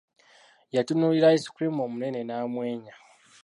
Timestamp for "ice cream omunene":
1.37-2.19